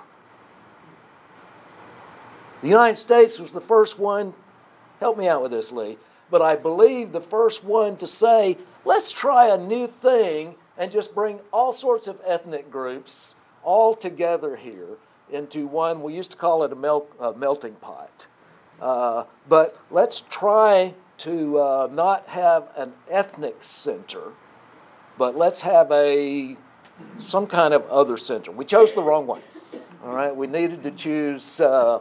[2.62, 4.32] The United States was the first one,
[5.00, 5.98] help me out with this, Lee,
[6.30, 11.12] but I believe the first one to say, let's try a new thing and just
[11.12, 14.96] bring all sorts of ethnic groups all together here
[15.30, 18.26] into one, we used to call it a, mel- a melting pot.
[18.80, 24.32] Uh, but let's try to uh, not have an ethnic center,
[25.18, 26.56] but let's have a
[27.24, 28.50] some kind of other center.
[28.50, 29.42] We chose the wrong one.
[30.04, 32.00] All right, we needed to choose uh,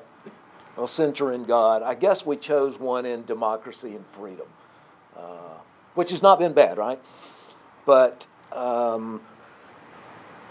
[0.78, 1.82] a center in God.
[1.82, 4.48] I guess we chose one in democracy and freedom,
[5.15, 5.58] uh,
[5.96, 7.00] which has not been bad, right?
[7.86, 9.22] But um,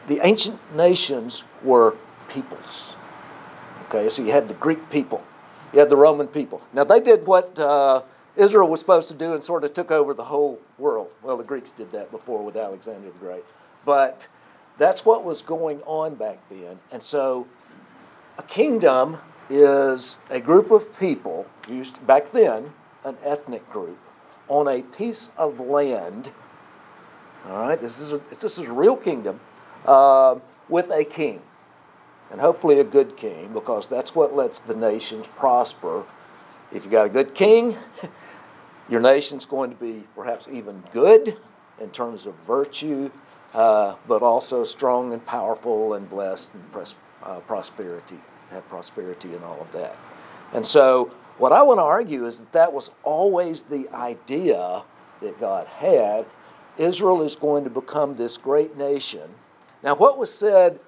[0.06, 1.96] the ancient nations were
[2.28, 2.94] peoples.
[3.86, 5.24] Okay, so you had the Greek people,
[5.72, 6.60] you had the Roman people.
[6.72, 8.02] Now they did what uh,
[8.36, 11.08] Israel was supposed to do and sort of took over the whole world.
[11.22, 13.44] Well, the Greeks did that before with Alexander the Great,
[13.84, 14.26] but
[14.78, 16.78] that's what was going on back then.
[16.92, 17.46] And so,
[18.38, 22.72] a kingdom is a group of people, used back then,
[23.04, 23.98] an ethnic group,
[24.48, 26.30] on a piece of land.
[27.48, 29.40] All right, this is a, this is a real kingdom
[29.86, 30.36] uh,
[30.68, 31.40] with a king
[32.30, 36.04] and hopefully a good king, because that's what lets the nations prosper.
[36.72, 37.76] If you got a good king,
[38.88, 41.36] your nation's going to be perhaps even good
[41.80, 43.10] in terms of virtue,
[43.54, 48.18] uh, but also strong and powerful and blessed and pres- uh, prosperity,
[48.50, 49.96] have prosperity and all of that.
[50.52, 54.82] And so, what I want to argue is that that was always the idea
[55.20, 56.24] that God had.
[56.78, 59.28] Israel is going to become this great nation.
[59.82, 60.80] Now, what was said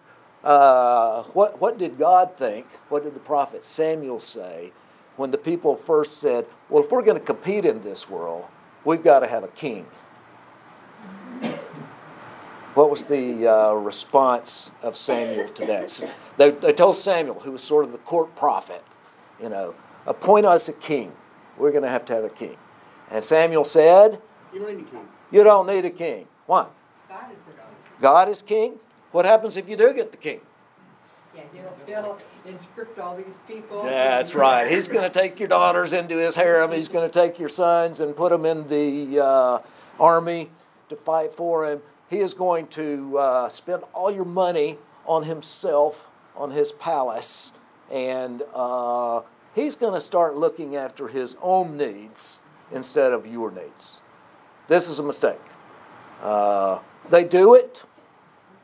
[0.44, 2.66] uh, what, what did God think?
[2.88, 4.72] What did the prophet Samuel say
[5.16, 8.46] when the people first said, Well, if we're going to compete in this world,
[8.84, 9.86] we've got to have a king?
[12.74, 16.14] what was the uh, response of Samuel to that?
[16.36, 18.84] They, they told Samuel, who was sort of the court prophet,
[19.42, 19.74] you know,
[20.06, 21.12] appoint us a king.
[21.56, 22.56] We're going to have to have a king.
[23.10, 24.20] And Samuel said,
[24.52, 25.08] You don't need a king.
[25.32, 26.28] You don't need a king.
[26.46, 26.66] Why?
[27.08, 27.47] God is it all.
[28.00, 28.74] God is king.
[29.12, 30.40] What happens if you do get the king?
[31.34, 33.82] Yeah, he'll, he'll inscript all these people.
[33.82, 34.70] That's right.
[34.70, 36.72] He's going to take your daughters into his harem.
[36.72, 39.58] He's going to take your sons and put them in the uh,
[40.00, 40.50] army
[40.88, 41.80] to fight for him.
[42.08, 46.06] He is going to uh, spend all your money on himself,
[46.36, 47.52] on his palace,
[47.90, 49.20] and uh,
[49.54, 52.40] he's going to start looking after his own needs
[52.72, 54.00] instead of your needs.
[54.68, 55.40] This is a mistake.
[57.10, 57.84] They do it.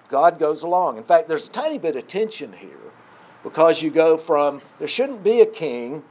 [0.09, 0.99] God goes along.
[0.99, 2.71] In fact, there's a tiny bit of tension here
[3.43, 6.03] because you go from there shouldn't be a king,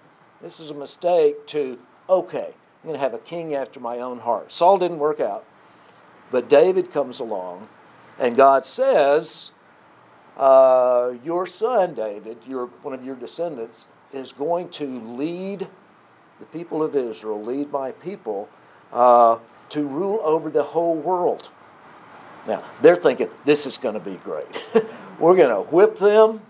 [0.41, 4.19] this is a mistake, to okay, I'm going to have a king after my own
[4.19, 4.52] heart.
[4.52, 5.46] Saul didn't work out,
[6.32, 7.69] but David comes along,
[8.19, 9.52] and God says,
[10.38, 15.67] uh, Your son, David, your, one of your descendants, is going to lead
[16.39, 18.50] the people of Israel, lead my people,
[18.91, 19.38] uh,
[19.69, 21.50] to rule over the whole world.
[22.47, 24.60] Now, they're thinking, this is going to be great.
[25.19, 26.41] We're going to whip them,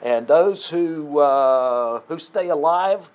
[0.00, 3.10] and those who, uh, who stay alive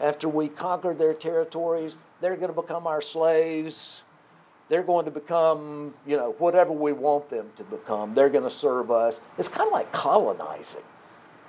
[0.00, 4.02] after we conquer their territories, they're going to become our slaves.
[4.68, 8.14] They're going to become, you know, whatever we want them to become.
[8.14, 9.20] They're going to serve us.
[9.38, 10.82] It's kind of like colonizing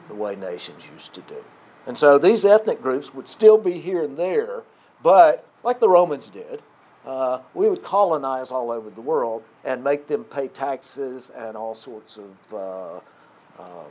[0.07, 1.43] the way nations used to do.
[1.87, 4.63] And so these ethnic groups would still be here and there,
[5.01, 6.61] but like the Romans did,
[7.07, 11.73] uh, we would colonize all over the world and make them pay taxes and all
[11.73, 13.85] sorts of uh, um,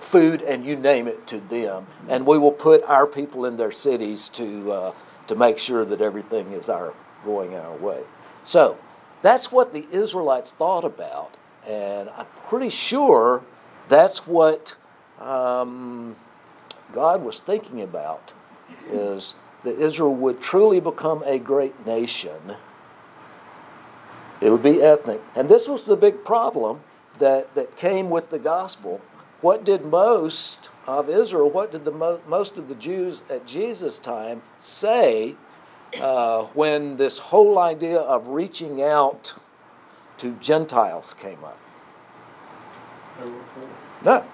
[0.00, 1.86] food and you name it to them.
[2.08, 4.92] And we will put our people in their cities to, uh,
[5.26, 8.00] to make sure that everything is our, going our way.
[8.44, 8.78] So
[9.20, 11.36] that's what the Israelites thought about.
[11.66, 13.44] And I'm pretty sure
[13.90, 14.74] that's what
[15.20, 16.16] um,
[16.92, 18.32] God was thinking about
[18.90, 22.56] is that Israel would truly become a great nation.
[24.40, 25.20] It would be ethnic.
[25.34, 26.80] And this was the big problem
[27.18, 29.00] that, that came with the gospel.
[29.40, 33.98] What did most of Israel, what did the mo- most of the Jews at Jesus'
[33.98, 35.36] time say
[36.00, 39.34] uh, when this whole idea of reaching out
[40.18, 41.58] to Gentiles came up?
[44.04, 44.24] No.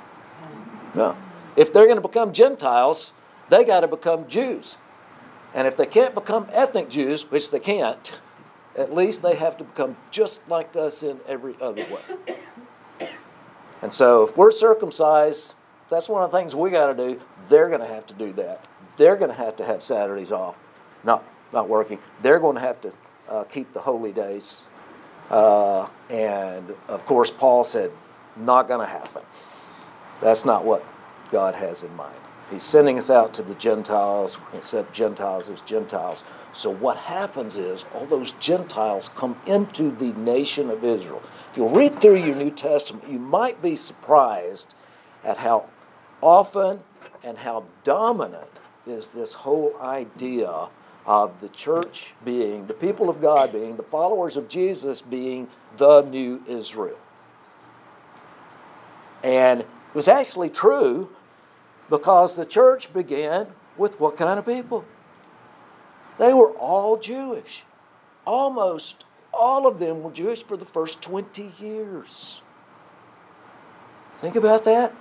[0.95, 1.17] No.
[1.57, 3.13] If they're going to become Gentiles,
[3.49, 4.77] they got to become Jews.
[5.55, 8.13] And if they can't become ethnic Jews, which they can't,
[8.77, 12.37] at least they have to become just like us in every other way.
[13.81, 15.55] And so if we're circumcised,
[15.89, 17.21] that's one of the things we got to do.
[17.49, 18.67] They're going to have to do that.
[18.97, 20.57] They're going to have to have Saturdays off,
[21.05, 21.99] not not working.
[22.23, 22.93] They're going to have to
[23.29, 24.63] uh, keep the holy days.
[25.31, 27.91] Uh, and of course, Paul said,
[28.37, 29.23] not going to happen.
[30.21, 30.85] That's not what
[31.31, 32.17] God has in mind.
[32.51, 36.23] He's sending us out to the Gentiles, except Gentiles as Gentiles.
[36.53, 41.23] So what happens is all those Gentiles come into the nation of Israel.
[41.51, 44.75] If you'll read through your New Testament, you might be surprised
[45.25, 45.67] at how
[46.21, 46.81] often
[47.23, 50.69] and how dominant is this whole idea
[51.07, 56.03] of the church being, the people of God being, the followers of Jesus being the
[56.03, 56.99] new Israel.
[59.23, 61.09] And it was actually true
[61.91, 64.85] because the church began with what kind of people?
[66.19, 67.65] They were all Jewish.
[68.27, 72.41] Almost all of them were Jewish for the first 20 years.
[74.21, 74.95] Think about that.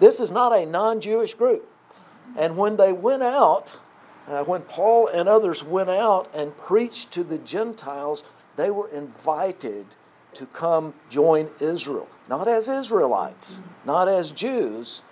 [0.00, 1.68] This is not a non Jewish group.
[2.36, 3.74] And when they went out,
[4.28, 8.24] uh, when Paul and others went out and preached to the Gentiles,
[8.56, 9.86] they were invited
[10.34, 12.08] to come join Israel.
[12.28, 15.02] Not as Israelites, not as Jews,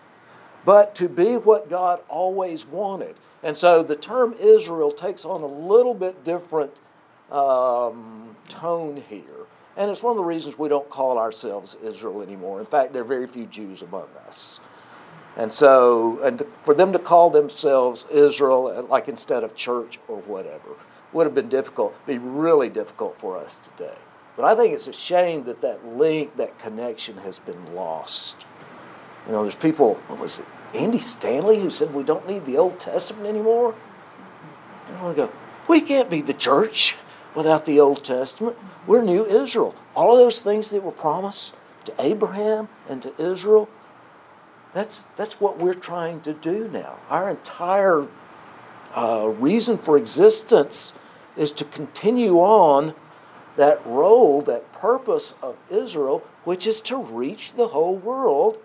[0.64, 3.16] but to be what God always wanted.
[3.42, 6.72] And so the term Israel takes on a little bit different
[7.30, 9.22] um, tone here.
[9.76, 12.60] And it's one of the reasons we don't call ourselves Israel anymore.
[12.60, 14.60] In fact, there are very few Jews among us.
[15.36, 19.98] And so, and to, for them to call themselves Israel, uh, like instead of church
[20.06, 20.76] or whatever,
[21.12, 23.96] would have been difficult, be really difficult for us today.
[24.36, 28.36] But I think it's a shame that that link, that connection has been lost.
[29.26, 32.58] You know, there's people, what was it, Andy Stanley, who said we don't need the
[32.58, 33.74] Old Testament anymore?
[34.88, 35.30] And I go,
[35.68, 36.96] we can't be the church
[37.34, 38.56] without the Old Testament.
[38.86, 39.74] We're new Israel.
[39.94, 41.54] All of those things that were promised
[41.84, 43.68] to Abraham and to Israel,
[44.72, 46.98] that's, that's what we're trying to do now.
[47.08, 48.06] Our entire
[48.96, 50.92] uh, reason for existence
[51.36, 52.94] is to continue on
[53.56, 58.58] that role, that purpose of Israel, which is to reach the whole world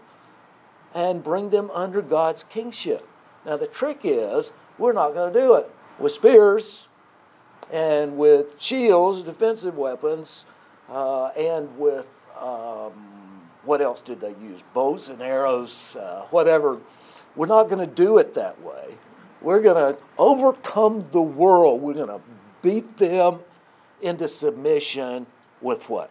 [0.94, 3.08] and bring them under God's kingship.
[3.46, 5.70] Now, the trick is, we're not going to do it
[6.00, 6.88] with spears
[7.72, 10.46] and with shields, defensive weapons,
[10.90, 12.08] uh, and with
[12.40, 12.94] um,
[13.64, 14.62] what else did they use?
[14.74, 16.80] Bows and arrows, uh, whatever.
[17.36, 18.96] We're not going to do it that way.
[19.42, 21.82] We're going to overcome the world.
[21.82, 22.22] We're going to
[22.62, 23.40] beat them
[24.02, 25.28] into submission
[25.62, 26.10] with what?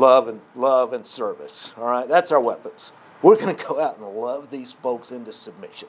[0.00, 1.72] Love and love and service.
[1.76, 2.90] All right, that's our weapons.
[3.20, 5.88] We're going to go out and love these folks into submission.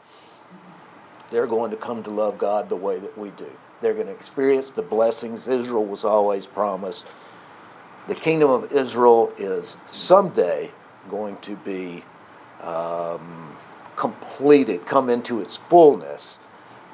[1.30, 3.50] They're going to come to love God the way that we do.
[3.80, 7.06] They're going to experience the blessings Israel was always promised.
[8.10, 10.72] The kingdom of Israel is someday
[11.10, 12.04] going to be
[12.62, 13.56] um,
[13.96, 16.40] completed, come into its fullness,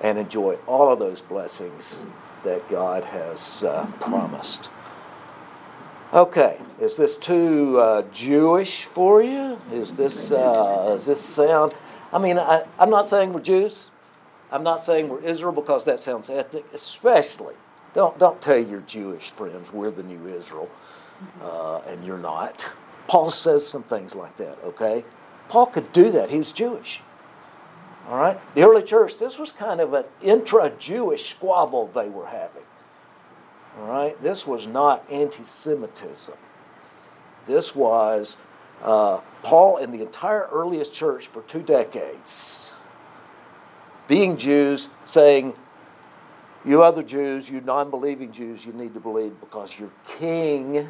[0.02, 2.00] and enjoy all of those blessings
[2.44, 4.70] that God has uh, promised.
[6.14, 9.60] Okay, is this too uh, Jewish for you?
[9.74, 11.74] Is this uh, does this sound?
[12.14, 13.90] I mean, I, I'm not saying we're Jews.
[14.50, 16.64] I'm not saying we're Israel because that sounds ethnic.
[16.74, 17.56] Especially,
[17.94, 20.70] don't don't tell your Jewish friends we're the new Israel,
[21.42, 22.66] uh, and you're not.
[23.10, 24.58] Paul says some things like that.
[24.64, 25.04] Okay,
[25.50, 26.30] Paul could do that.
[26.30, 27.02] He was Jewish.
[28.08, 29.18] All right, the early church.
[29.18, 32.64] This was kind of an intra-Jewish squabble they were having.
[33.78, 36.34] All right, this was not anti-Semitism.
[37.46, 38.38] This was
[38.84, 42.68] uh, Paul and the entire earliest church for two decades
[44.08, 45.54] being Jews, saying,
[46.66, 50.90] You other Jews, you non believing Jews, you need to believe because your king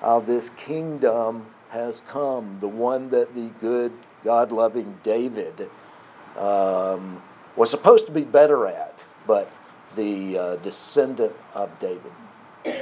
[0.00, 3.92] of this kingdom has come, the one that the good,
[4.24, 5.70] God loving David
[6.36, 7.22] um,
[7.56, 9.50] was supposed to be better at, but
[9.96, 12.12] the uh, descendant of David.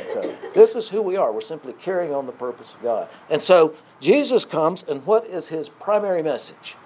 [0.09, 1.33] So this is who we are.
[1.33, 3.09] We're simply carrying on the purpose of God.
[3.31, 6.77] And so Jesus comes, and what is his primary message?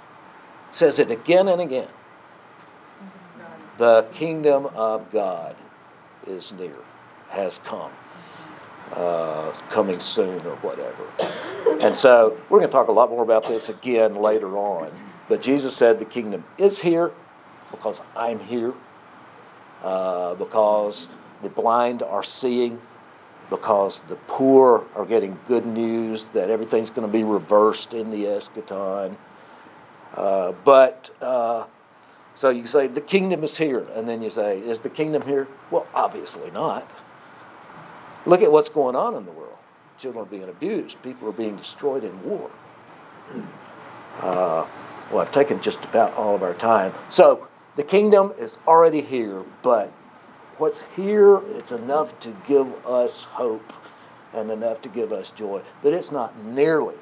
[0.71, 1.89] Says it again and again.
[3.79, 5.57] The kingdom of God
[6.27, 6.77] is near,
[7.31, 7.91] has come,
[8.93, 11.05] uh, coming soon or whatever.
[11.81, 14.93] And so we're going to talk a lot more about this again later on.
[15.29, 17.13] But Jesus said the kingdom is here
[17.71, 18.73] because I'm here,
[19.85, 21.09] uh, because
[21.43, 22.81] the blind are seeing,
[23.51, 28.25] because the poor are getting good news that everything's going to be reversed in the
[28.25, 29.17] eschaton.
[30.17, 31.65] Uh, but uh,
[32.35, 35.47] so you say the kingdom is here, and then you say, is the kingdom here?
[35.71, 36.91] Well, obviously not.
[38.25, 39.59] Look at what's going on in the world.
[39.99, 41.03] Children are being abused.
[41.03, 42.51] People are being destroyed in war.
[44.21, 44.67] Uh,
[45.11, 46.95] well, I've taken just about all of our time.
[47.11, 49.93] So the kingdom is already here, but
[50.59, 53.73] what's here, it's enough to give us hope
[54.33, 55.63] and enough to give us joy.
[55.83, 56.97] But it's not nearly,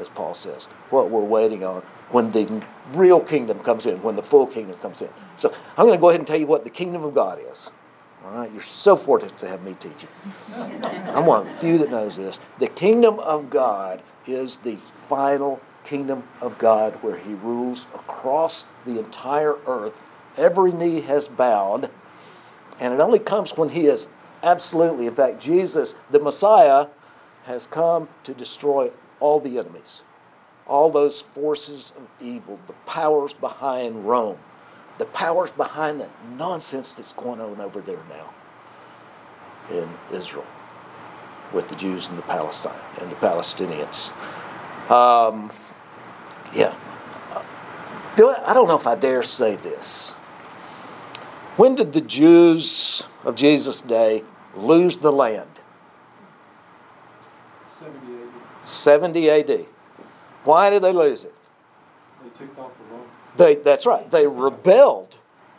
[0.00, 4.22] as Paul says, what we're waiting on when the real kingdom comes in, when the
[4.22, 5.08] full kingdom comes in.
[5.38, 7.70] So I'm going to go ahead and tell you what the kingdom of God is.
[8.24, 10.08] All right, you're so fortunate to have me teaching.
[10.52, 12.40] I'm one of the few that knows this.
[12.58, 18.98] The kingdom of God is the final kingdom of God where He rules across the
[18.98, 19.94] entire earth.
[20.36, 21.90] Every knee has bowed,
[22.78, 24.08] and it only comes when He is
[24.42, 26.88] absolutely, in fact, Jesus, the Messiah,
[27.44, 30.02] has come to destroy all the enemies
[30.66, 34.38] all those forces of evil, the powers behind Rome,
[34.98, 38.34] the powers behind the nonsense that's going on over there now
[39.70, 40.46] in Israel
[41.52, 44.10] with the Jews and the Palestine and the Palestinians.
[44.90, 45.52] Um,
[46.56, 46.74] yeah.
[48.16, 50.12] Do I don't know if I dare say this.
[51.56, 55.48] When did the Jews of Jesus' day lose the land?
[57.78, 58.68] 70 AD.
[58.68, 59.66] 70 AD.
[60.44, 61.34] Why did they lose it?
[62.22, 63.10] They ticked off the Romans.
[63.36, 64.10] They, that's right.
[64.10, 65.16] They rebelled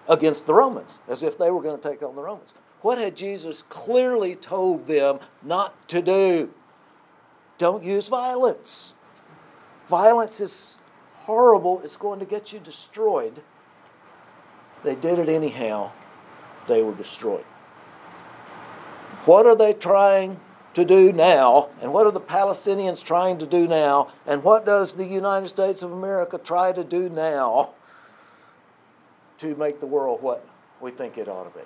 [0.07, 2.53] against the Romans as if they were going to take on the Romans.
[2.81, 6.51] What had Jesus clearly told them not to do?
[7.57, 8.93] Don't use violence.
[9.89, 10.76] Violence is
[11.27, 13.41] horrible, it's going to get you destroyed.
[14.83, 15.91] They did it anyhow,
[16.69, 17.43] they were destroyed.
[19.25, 20.39] What are they trying
[20.73, 24.93] to do now, and what are the Palestinians trying to do now, and what does
[24.93, 27.71] the United States of America try to do now
[29.39, 30.47] to make the world what
[30.79, 31.65] we think it ought to be?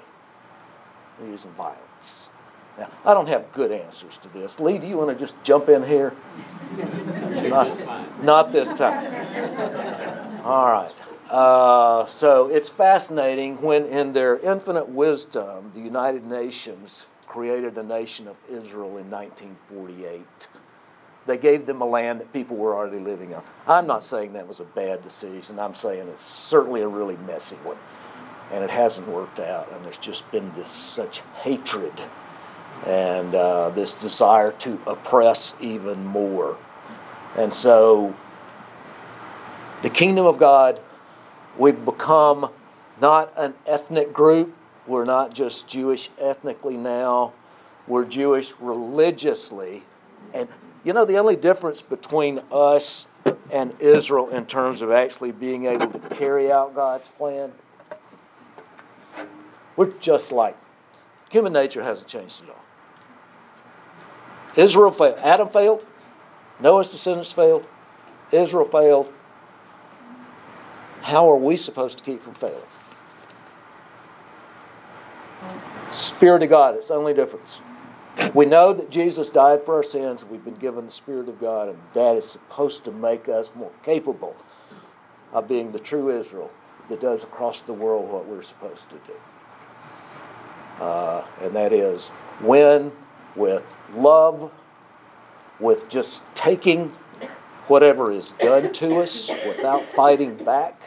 [1.20, 2.30] We're using violence.
[2.78, 4.60] Now, I don't have good answers to this.
[4.60, 6.14] Lee, do you want to just jump in here?
[7.50, 10.44] not, not this time.
[10.44, 10.92] All right.
[11.30, 18.28] Uh, so it's fascinating when, in their infinite wisdom, the United Nations created the nation
[18.28, 20.48] of Israel in 1948.
[21.28, 23.44] They gave them a land that people were already living on.
[23.68, 25.60] I'm not saying that was a bad decision.
[25.60, 27.78] I'm saying it's certainly a really messy one.
[28.52, 29.72] And it hasn't worked out.
[29.72, 31.94] And there's just been this such hatred
[32.86, 36.58] and uh, this desire to oppress even more.
[37.38, 38.16] And so,
[39.84, 40.80] the kingdom of God,
[41.58, 42.52] we've become
[43.00, 44.56] not an ethnic group.
[44.88, 47.34] We're not just Jewish ethnically now.
[47.88, 49.84] We're Jewish religiously.
[50.34, 50.48] And
[50.84, 53.06] you know, the only difference between us
[53.52, 57.52] and Israel in terms of actually being able to carry out God's plan,
[59.76, 60.58] we're just like
[61.30, 62.56] human nature hasn't changed at all.
[64.56, 65.18] Israel failed.
[65.20, 65.86] Adam failed.
[66.60, 67.66] Noah's descendants failed.
[68.32, 69.12] Israel failed.
[71.02, 72.62] How are we supposed to keep from failing?
[75.92, 77.60] Spirit of God, it's the only difference.
[78.34, 80.24] We know that Jesus died for our sins.
[80.24, 83.72] We've been given the Spirit of God, and that is supposed to make us more
[83.84, 84.36] capable
[85.34, 86.52] of being the true Israel
[86.90, 90.84] that does across the world what we're supposed to do.
[90.84, 92.10] Uh, and that is
[92.42, 92.92] when,
[93.36, 93.64] with
[93.96, 94.52] love,
[95.60, 96.92] with just taking
[97.68, 100.80] whatever is done to us without fighting back,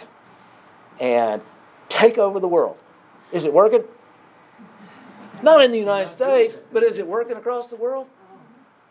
[1.01, 1.41] and
[1.89, 2.77] take over the world.
[3.33, 3.85] Is it working?
[5.43, 8.07] Not in the United States, but is it working across the world?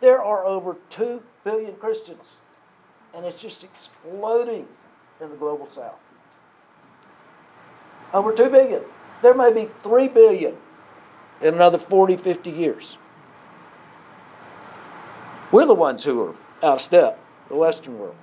[0.02, 2.36] There are over 2 billion Christians,
[3.16, 4.68] and it's just exploding
[5.22, 6.00] in the global south.
[8.14, 8.82] Over 2 billion.
[9.22, 10.58] There may be 3 billion
[11.42, 12.98] in another 40, 50 years.
[15.54, 18.16] We're the ones who are out of step, the Western world.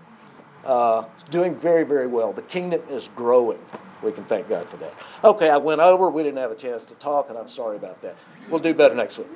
[0.65, 2.33] Uh, doing very, very well.
[2.33, 3.61] The kingdom is growing.
[4.03, 4.93] We can thank God for that.
[5.23, 6.11] Okay, I went over.
[6.11, 8.17] We didn't have a chance to talk, and I'm sorry about that.
[8.49, 9.29] We'll do better next week.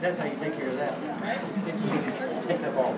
[0.00, 0.98] That's how you take care of that.
[2.48, 2.96] Take that ball.